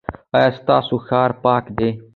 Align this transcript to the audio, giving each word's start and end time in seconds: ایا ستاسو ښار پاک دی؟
ایا 0.35 0.49
ستاسو 0.59 0.95
ښار 1.07 1.31
پاک 1.43 1.65
دی؟ 1.77 1.89